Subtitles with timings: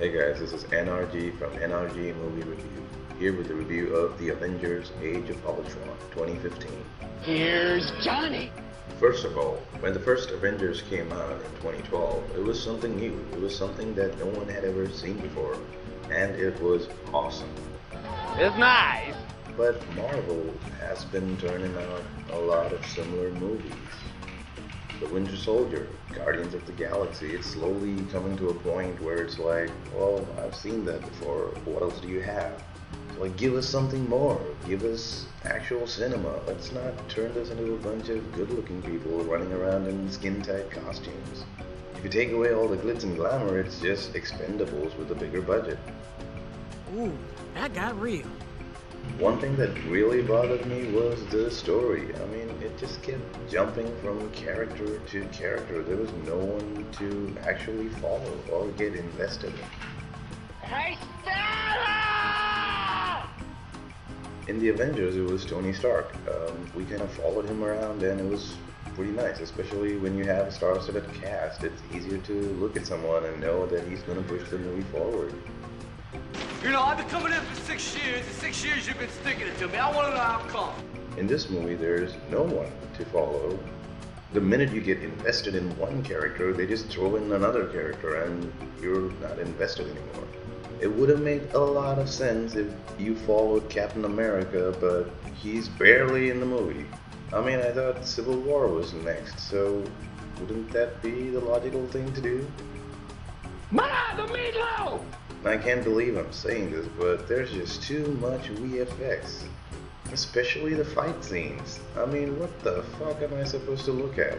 [0.00, 4.30] Hey guys, this is NRG from NRG Movie Review, here with the review of The
[4.30, 6.70] Avengers Age of Ultron 2015.
[7.20, 8.50] Here's Johnny.
[8.98, 13.12] First of all, when the first Avengers came out in 2012, it was something new.
[13.34, 15.58] It was something that no one had ever seen before,
[16.10, 17.52] and it was awesome.
[18.36, 19.14] It's nice.
[19.54, 23.74] But Marvel has been turning out a lot of similar movies.
[25.00, 29.38] The Winter Soldier, Guardians of the Galaxy, it's slowly coming to a point where it's
[29.38, 31.46] like, well, I've seen that before.
[31.64, 32.62] What else do you have?
[33.18, 34.38] Like, give us something more.
[34.66, 36.38] Give us actual cinema.
[36.46, 40.42] Let's not turn this into a bunch of good looking people running around in skin
[40.42, 41.44] tight costumes.
[41.96, 45.40] If you take away all the glitz and glamour, it's just expendables with a bigger
[45.40, 45.78] budget.
[46.94, 47.16] Ooh,
[47.54, 48.26] that got real.
[49.18, 52.14] One thing that really bothered me was the story.
[52.14, 55.82] I mean, it just kept jumping from character to character.
[55.82, 60.66] There was no one to actually follow or get invested in.
[60.66, 61.90] Hey, Stella!
[64.48, 66.14] In the Avengers, it was Tony Stark.
[66.28, 68.54] Um, we kind of followed him around, and it was
[68.94, 71.62] pretty nice, especially when you have a star-studded cast.
[71.62, 74.82] It's easier to look at someone and know that he's going to push the movie
[74.90, 75.32] forward.
[76.62, 79.46] You know, I've been coming in for six years, and six years you've been sticking
[79.46, 79.78] it to me.
[79.78, 80.74] I want to know how come.
[81.16, 83.58] In this movie, there's no one to follow.
[84.34, 88.52] The minute you get invested in one character, they just throw in another character and
[88.78, 90.28] you're not invested anymore.
[90.82, 95.66] It would have made a lot of sense if you followed Captain America, but he's
[95.66, 96.84] barely in the movie.
[97.32, 99.82] I mean, I thought Civil War was next, so
[100.38, 102.46] wouldn't that be the logical thing to do?
[103.70, 105.00] Ma, the meatloaf!
[105.44, 109.44] I can't believe I'm saying this, but there's just too much VFX.
[110.12, 111.80] Especially the fight scenes.
[111.96, 114.36] I mean, what the fuck am I supposed to look at?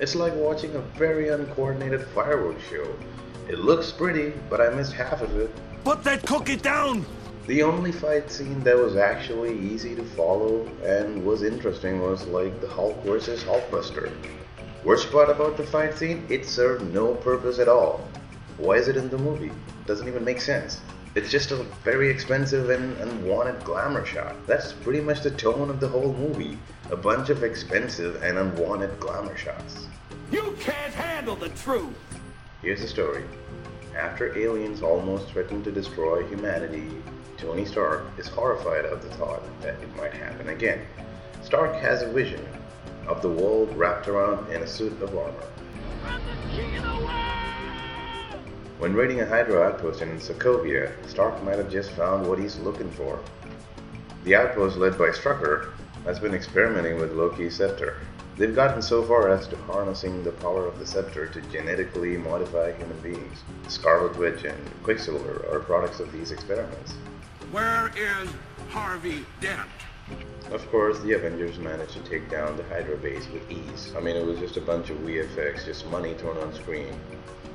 [0.00, 2.86] It's like watching a very uncoordinated fireworks show.
[3.48, 5.50] It looks pretty, but I missed half of it.
[5.84, 7.04] Put that cookie down!
[7.46, 12.60] The only fight scene that was actually easy to follow and was interesting was like
[12.60, 14.10] the Hulk versus Hulkbuster.
[14.82, 18.08] Worst part about the fight scene, it served no purpose at all.
[18.56, 19.52] Why is it in the movie?
[19.86, 20.80] Doesn't even make sense.
[21.14, 24.34] It's just a very expensive and unwanted glamour shot.
[24.46, 26.58] That's pretty much the tone of the whole movie.
[26.90, 29.86] A bunch of expensive and unwanted glamour shots.
[30.30, 31.94] You can't handle the truth!
[32.62, 33.24] Here's the story.
[33.96, 36.90] After aliens almost threaten to destroy humanity,
[37.38, 40.80] Tony Stark is horrified of the thought that it might happen again.
[41.42, 42.44] Stark has a vision
[43.06, 45.46] of the world wrapped around in a suit of armor.
[48.78, 52.90] When raiding a Hydra outpost in Sokovia, Stark might have just found what he's looking
[52.90, 53.18] for.
[54.24, 55.72] The outpost led by Strucker
[56.04, 57.96] has been experimenting with Loki's scepter.
[58.36, 62.72] They've gotten so far as to harnessing the power of the scepter to genetically modify
[62.72, 63.42] human beings.
[63.66, 66.92] Scarlet Witch and Quicksilver are products of these experiments.
[67.50, 68.28] Where is
[68.68, 69.70] Harvey Dent?
[70.52, 73.92] Of course, the Avengers managed to take down the Hydra base with ease.
[73.96, 76.98] I mean, it was just a bunch of VFX, just money thrown on screen.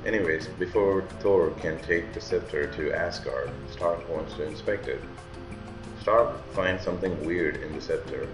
[0.04, 5.00] Anyways, before Thor can take the scepter to Asgard, Stark wants to inspect it.
[6.02, 8.28] Stark finds something weird in the scepter.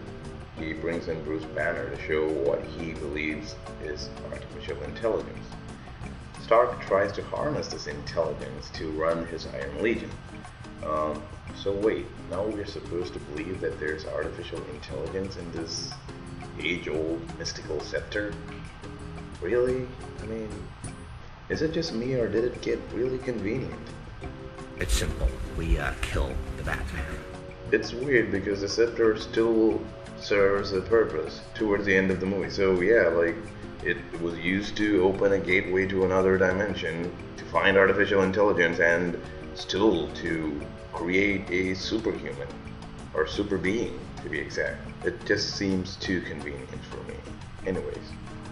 [0.58, 3.54] He brings in Bruce Banner to show what he believes
[3.84, 5.46] is artificial intelligence.
[6.42, 10.10] Stark tries to harness this intelligence to run his Iron Legion.
[10.86, 11.22] Um,
[11.56, 15.92] so wait, now we're supposed to believe that there's artificial intelligence in this
[16.60, 18.32] age-old mystical scepter?
[19.40, 19.86] Really?
[20.22, 20.48] I mean,
[21.48, 23.74] is it just me or did it get really convenient?
[24.78, 25.28] It's simple.
[25.56, 27.04] We uh, kill the Batman.
[27.72, 29.80] It's weird because the scepter still
[30.18, 32.50] serves a purpose towards the end of the movie.
[32.50, 33.36] So yeah, like
[33.84, 39.20] it was used to open a gateway to another dimension to find artificial intelligence and
[39.58, 40.60] still to
[40.92, 42.48] create a superhuman
[43.14, 44.80] or super being to be exact.
[45.04, 47.16] It just seems too convenient for me.
[47.66, 47.96] Anyways.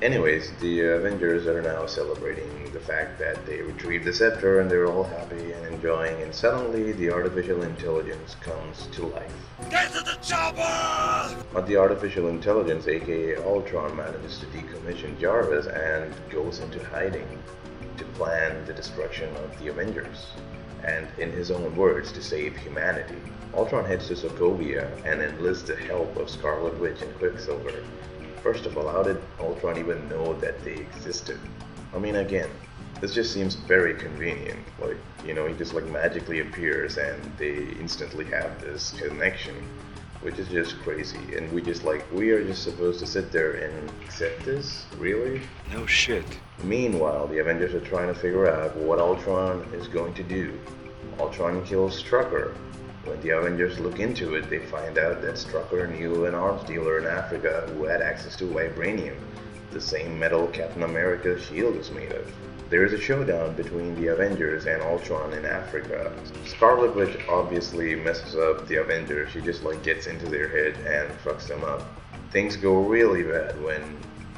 [0.02, 4.86] Anyways, the Avengers are now celebrating the fact that they retrieved the scepter and they're
[4.86, 9.32] all happy and enjoying, and suddenly the artificial intelligence comes to life.
[9.70, 11.42] Get to the chopper!
[11.50, 17.42] But the artificial intelligence, aka Ultron, manages to decommission Jarvis and goes into hiding
[17.96, 20.26] to plan the destruction of the Avengers,
[20.84, 23.16] and in his own words, to save humanity.
[23.54, 27.82] Ultron heads to Sokovia and enlists the help of Scarlet Witch and Quicksilver.
[28.42, 31.40] First of all, how did Ultron even know that they existed?
[31.94, 32.50] I mean, again,
[33.00, 34.60] this just seems very convenient.
[34.80, 39.54] Like, you know, he just like magically appears and they instantly have this connection
[40.26, 41.36] which is just crazy.
[41.36, 44.84] And we just like, we are just supposed to sit there and accept this?
[44.98, 45.40] Really?
[45.72, 46.24] No shit.
[46.62, 50.58] Meanwhile, the Avengers are trying to figure out what Ultron is going to do.
[51.18, 52.54] Ultron kills Strucker.
[53.04, 56.98] When the Avengers look into it, they find out that Strucker knew an arms dealer
[56.98, 59.16] in Africa who had access to vibranium,
[59.70, 62.32] the same metal Captain America's shield is made of.
[62.68, 66.12] There is a showdown between the Avengers and Ultron in Africa.
[66.46, 69.30] Scarlet Witch obviously messes up the Avengers.
[69.30, 71.82] She just like gets into their head and fucks them up.
[72.32, 73.82] Things go really bad when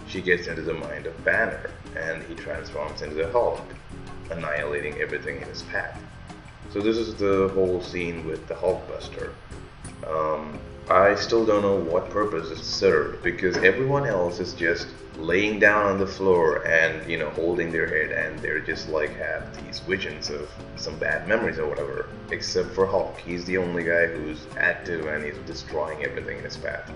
[0.09, 3.63] she gets into the mind of Banner and he transforms into the Hulk,
[4.31, 6.01] annihilating everything in his path.
[6.71, 9.33] So this is the whole scene with the Hulkbuster.
[10.07, 10.59] Um,
[10.91, 14.89] I still don't know what purpose it served because everyone else is just
[15.19, 19.15] laying down on the floor and you know holding their head and they're just like
[19.17, 22.09] have these visions of some bad memories or whatever.
[22.31, 26.57] Except for Hulk, he's the only guy who's active and he's destroying everything in his
[26.57, 26.91] path.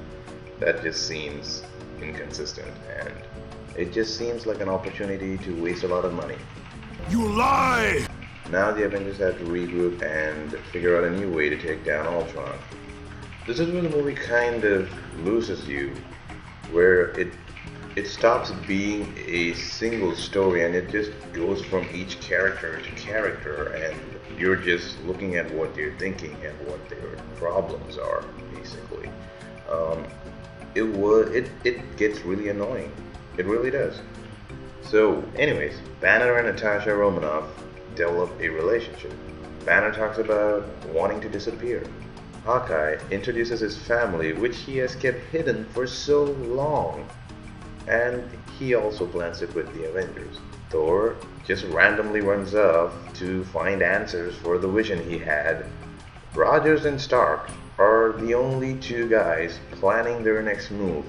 [0.58, 1.62] That just seems
[2.02, 3.12] inconsistent and
[3.76, 6.36] it just seems like an opportunity to waste a lot of money.
[7.08, 8.06] You lie!
[8.50, 12.06] Now the Avengers have to regroup and figure out a new way to take down
[12.06, 12.58] Ultron.
[13.46, 14.90] This is where the movie kind of
[15.24, 15.94] loses you,
[16.70, 17.32] where it
[17.94, 23.66] it stops being a single story and it just goes from each character to character
[23.74, 24.00] and
[24.38, 29.10] you're just looking at what they're thinking and what their problems are basically
[29.70, 30.06] um,
[30.74, 32.92] it would it, it gets really annoying.
[33.36, 34.00] It really does.
[34.82, 37.44] So anyways banner and natasha romanoff
[37.94, 39.12] develop a relationship.
[39.64, 41.84] Banner talks about wanting to disappear.
[42.44, 47.08] Hawkeye introduces his family which he has kept hidden for so long.
[47.88, 48.28] And
[48.58, 50.38] he also plans it with the Avengers.
[50.70, 51.16] Thor
[51.46, 55.66] just randomly runs off to find answers for the vision he had.
[56.34, 61.04] Rogers and Stark are the only two guys planning their next move.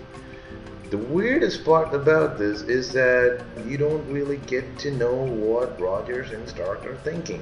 [0.89, 6.31] The weirdest part about this is that you don't really get to know what Rogers
[6.31, 7.42] and Stark are thinking.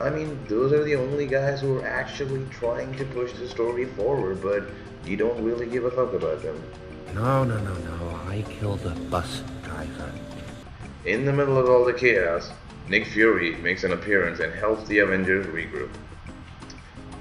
[0.00, 3.86] I mean, those are the only guys who are actually trying to push the story
[3.86, 4.64] forward, but
[5.04, 6.62] you don't really give a fuck about them.
[7.14, 8.20] No, no, no, no.
[8.28, 10.12] I killed the bus driver.
[11.06, 12.50] In the middle of all the chaos,
[12.88, 15.90] Nick Fury makes an appearance and helps the Avengers regroup.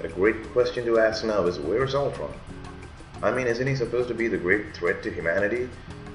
[0.05, 2.31] A great question to ask now is where's Ultron?
[3.23, 5.67] I mean, isn't he supposed to be the great threat to humanity?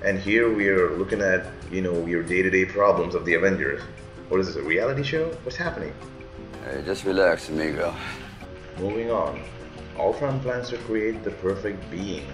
[0.05, 3.35] And here we are looking at, you know, your day to day problems of the
[3.35, 3.83] Avengers.
[4.29, 5.27] What is this, a reality show?
[5.43, 5.93] What's happening?
[6.65, 7.93] Hey, just relax, amigo.
[8.79, 9.43] Moving on.
[9.99, 12.29] Ultron plans to create the perfect being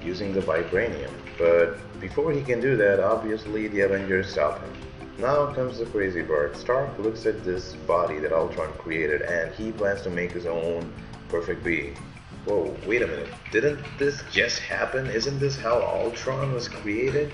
[0.00, 1.10] using the vibranium.
[1.38, 4.72] But before he can do that, obviously the Avengers stop him.
[5.18, 6.56] Now comes the crazy part.
[6.56, 10.92] Stark looks at this body that Ultron created and he plans to make his own
[11.28, 11.96] perfect being.
[12.44, 13.28] Whoa, wait a minute.
[13.50, 15.06] Didn't this just happen?
[15.08, 17.32] Isn't this how Ultron was created?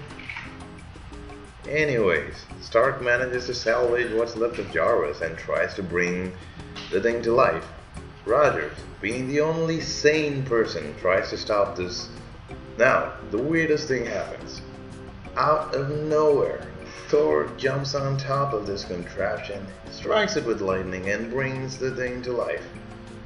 [1.68, 6.32] Anyways, Stark manages to salvage what's left of Jarvis and tries to bring
[6.90, 7.66] the thing to life.
[8.24, 12.08] Rogers, being the only sane person, tries to stop this
[12.76, 14.60] now, the weirdest thing happens.
[15.36, 16.66] Out of nowhere,
[17.08, 22.22] Thor jumps on top of this contraption, strikes it with lightning, and brings the thing
[22.22, 22.66] to life.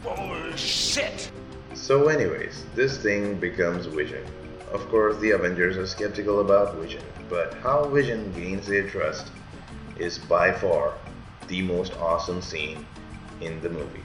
[0.03, 1.31] Bullshit!
[1.75, 4.25] So, anyways, this thing becomes Vision.
[4.73, 9.31] Of course, the Avengers are skeptical about Vision, but how Vision gains their trust
[9.99, 10.95] is by far
[11.47, 12.85] the most awesome scene
[13.41, 14.03] in the movie.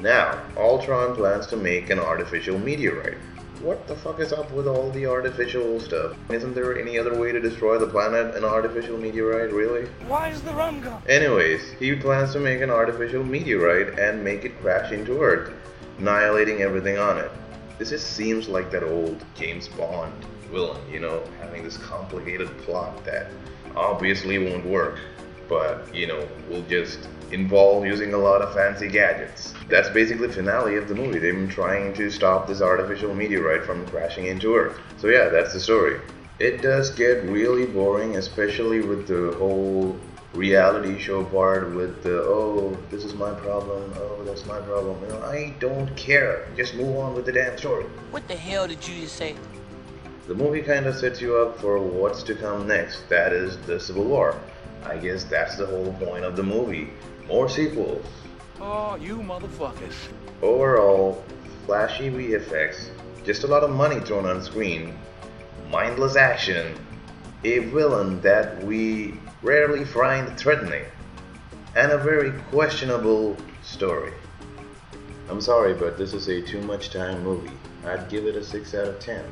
[0.00, 3.18] Now, Ultron plans to make an artificial meteorite
[3.62, 6.16] what the fuck is up with all the artificial stuff?
[6.30, 9.86] Isn't there any other way to destroy the planet an artificial meteorite, really?
[10.08, 11.00] Why is the rum gone?
[11.08, 15.52] Anyways, he plans to make an artificial meteorite and make it crash into Earth,
[15.98, 17.30] annihilating everything on it.
[17.78, 20.12] This just seems like that old James Bond
[20.50, 23.28] villain, you know, having this complicated plot that
[23.76, 24.98] obviously won't work,
[25.48, 29.54] but, you know, we'll just involve using a lot of fancy gadgets.
[29.68, 33.86] That's basically the finale of the movie, them trying to stop this artificial meteorite from
[33.86, 34.78] crashing into Earth.
[34.98, 36.00] So yeah, that's the story.
[36.38, 39.98] It does get really boring, especially with the whole
[40.34, 43.92] reality show part with the oh this is my problem.
[43.96, 45.00] Oh that's my problem.
[45.02, 46.48] You know i don't care.
[46.56, 47.84] Just move on with the damn story.
[48.10, 49.34] What the hell did you just say?
[50.28, 53.08] The movie kind of sets you up for what's to come next.
[53.08, 54.40] That is the civil war.
[54.84, 56.90] I guess that's the whole point of the movie
[57.28, 58.06] more sequels.
[58.60, 59.94] Oh, you motherfuckers.
[60.42, 61.22] Overall,
[61.66, 62.88] flashy VFX,
[63.24, 64.96] just a lot of money thrown on screen,
[65.70, 66.74] mindless action,
[67.44, 70.84] a villain that we rarely find threatening,
[71.76, 74.12] and a very questionable story.
[75.28, 77.56] I'm sorry, but this is a too much time movie.
[77.86, 79.24] I'd give it a 6 out of 10.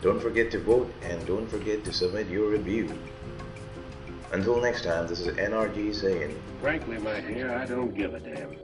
[0.00, 2.96] Don't forget to vote and don't forget to submit your review.
[4.32, 8.54] Until next time, this is NRG saying, Frankly, my dear, I don't give a damn.